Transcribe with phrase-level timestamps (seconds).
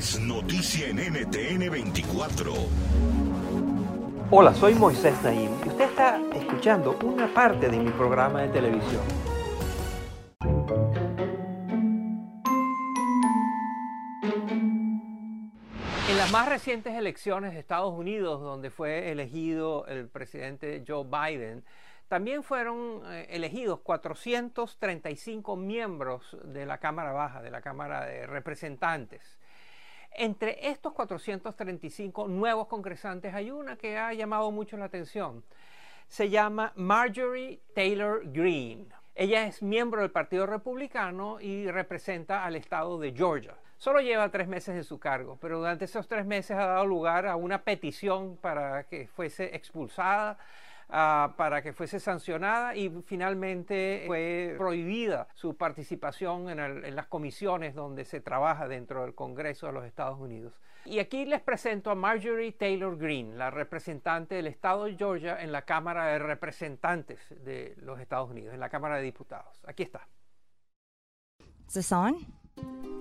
[0.00, 2.54] Es noticia en NTN 24.
[4.30, 9.02] Hola, soy Moisés Naim y usted está escuchando una parte de mi programa de televisión.
[16.08, 21.62] En las más recientes elecciones de Estados Unidos, donde fue elegido el presidente Joe Biden,
[22.08, 29.39] también fueron eh, elegidos 435 miembros de la Cámara Baja, de la Cámara de Representantes.
[30.12, 35.44] Entre estos 435 nuevos congresantes hay una que ha llamado mucho la atención.
[36.08, 38.86] Se llama Marjorie Taylor Greene.
[39.14, 43.54] Ella es miembro del Partido Republicano y representa al estado de Georgia.
[43.76, 47.26] Solo lleva tres meses en su cargo, pero durante esos tres meses ha dado lugar
[47.26, 50.38] a una petición para que fuese expulsada
[50.90, 57.06] uh, para que fuese sancionada y finalmente fue prohibida su participación en, el, en, las
[57.06, 60.52] comisiones donde se trabaja dentro del Congreso de los Estados Unidos.
[60.84, 65.52] Y aquí les presento a Marjorie Taylor Greene, la representante del estado de Georgia en
[65.52, 69.60] la Cámara de Representantes de los Estados Unidos, en la Cámara de Diputados.
[69.66, 70.08] Aquí está.
[71.68, 72.39] ¿Es?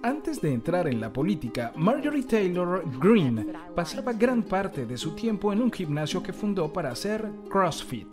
[0.02, 5.52] Antes de entrar en la política, Marjorie Taylor Greene pasaba gran parte de su tiempo
[5.52, 8.08] en un gimnasio que fundó para hacer CrossFit,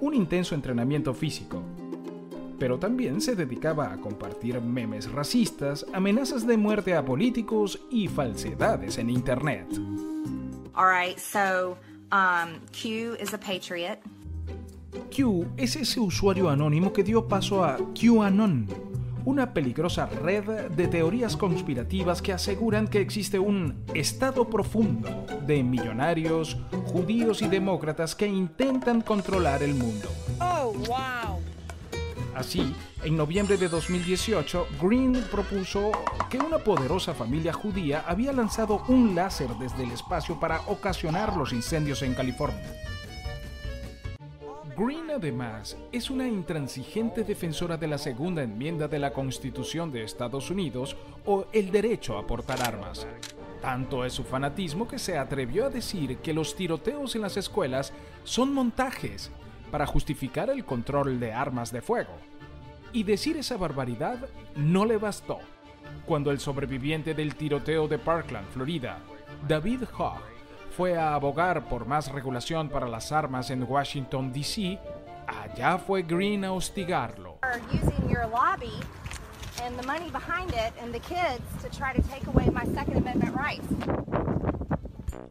[0.00, 1.62] un intenso entrenamiento físico.
[2.58, 8.96] Pero también se dedicaba a compartir memes racistas, amenazas de muerte a políticos y falsedades
[8.96, 9.66] en Internet.
[10.74, 11.76] All right, so
[12.12, 13.98] um, Q is a patriot.
[15.14, 18.93] Q es ese usuario anónimo que dio paso a QAnon
[19.24, 26.58] una peligrosa red de teorías conspirativas que aseguran que existe un estado profundo de millonarios,
[26.86, 30.08] judíos y demócratas que intentan controlar el mundo.
[30.40, 31.40] Oh, wow.
[32.34, 32.74] Así,
[33.04, 35.92] en noviembre de 2018, Green propuso
[36.28, 41.52] que una poderosa familia judía había lanzado un láser desde el espacio para ocasionar los
[41.52, 42.74] incendios en California.
[44.76, 50.50] Green además es una intransigente defensora de la segunda enmienda de la Constitución de Estados
[50.50, 53.06] Unidos o el derecho a portar armas.
[53.62, 57.92] Tanto es su fanatismo que se atrevió a decir que los tiroteos en las escuelas
[58.24, 59.30] son montajes
[59.70, 62.12] para justificar el control de armas de fuego.
[62.92, 65.38] Y decir esa barbaridad no le bastó.
[66.04, 68.98] Cuando el sobreviviente del tiroteo de Parkland, Florida,
[69.46, 70.33] David Hogg,
[70.76, 74.78] fue a abogar por más regulación para las armas en Washington, D.C.,
[75.26, 77.38] allá fue Green a hostigarlo.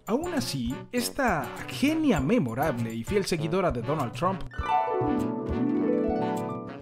[0.05, 4.41] Aún así, esta genia memorable y fiel seguidora de Donald Trump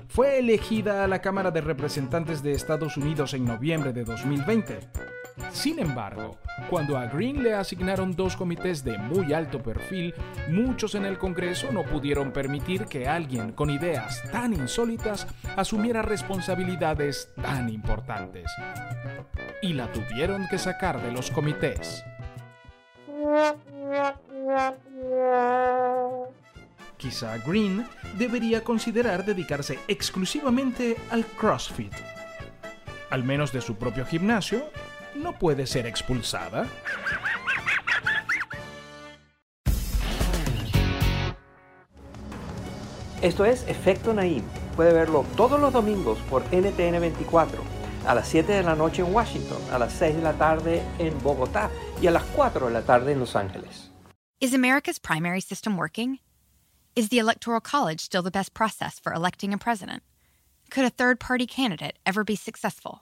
[0.07, 5.20] fue elegida a la Cámara de Representantes de Estados Unidos en noviembre de 2020
[5.51, 6.37] sin embargo,
[6.69, 10.13] cuando a Green le asignaron dos comités de muy alto perfil,
[10.49, 17.29] muchos en el Congreso no pudieron permitir que alguien con ideas tan insólitas asumiera responsabilidades
[17.41, 18.51] tan importantes.
[19.61, 22.03] Y la tuvieron que sacar de los comités.
[26.97, 27.87] Quizá Green
[28.17, 31.93] debería considerar dedicarse exclusivamente al CrossFit.
[33.09, 34.63] Al menos de su propio gimnasio
[35.15, 36.67] no puede ser expulsada?
[43.21, 44.43] Esto es Efecto Naim.
[44.75, 47.63] Puede verlo todos los domingos por NTN 24,
[48.07, 51.21] a las 7 de la noche en Washington, a las 6 de la tarde en
[51.21, 51.69] Bogotá
[52.01, 53.91] y a las 4 de la tarde en Los Ángeles.
[54.39, 56.17] Is America's primary system working?
[56.95, 60.01] Is the Electoral College still the best process for electing a president?
[60.71, 63.01] Could a third party candidate ever be successful?